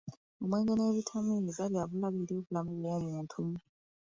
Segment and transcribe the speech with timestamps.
[0.41, 3.41] Omwenge n'ebitamiiza ebirala byabulabe eri obulamu bw'omuntu.